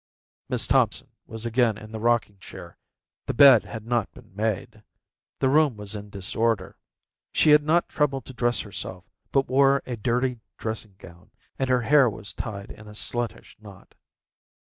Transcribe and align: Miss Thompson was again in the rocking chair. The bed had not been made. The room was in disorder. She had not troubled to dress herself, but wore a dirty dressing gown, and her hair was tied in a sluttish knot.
Miss 0.49 0.65
Thompson 0.65 1.11
was 1.27 1.45
again 1.45 1.77
in 1.77 1.91
the 1.91 1.99
rocking 1.99 2.39
chair. 2.39 2.79
The 3.27 3.35
bed 3.35 3.65
had 3.65 3.85
not 3.85 4.11
been 4.15 4.35
made. 4.35 4.81
The 5.37 5.47
room 5.47 5.77
was 5.77 5.93
in 5.93 6.09
disorder. 6.09 6.75
She 7.31 7.51
had 7.51 7.61
not 7.61 7.87
troubled 7.87 8.25
to 8.25 8.33
dress 8.33 8.61
herself, 8.61 9.03
but 9.31 9.47
wore 9.47 9.83
a 9.85 9.95
dirty 9.95 10.39
dressing 10.57 10.95
gown, 10.97 11.29
and 11.59 11.69
her 11.69 11.83
hair 11.83 12.09
was 12.09 12.33
tied 12.33 12.71
in 12.71 12.87
a 12.87 12.95
sluttish 12.95 13.57
knot. 13.59 13.93